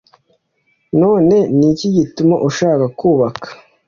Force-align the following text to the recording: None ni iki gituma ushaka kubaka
None 1.01 1.35
ni 1.57 1.65
iki 1.71 1.87
gituma 1.95 2.35
ushaka 2.47 2.85
kubaka 2.99 3.47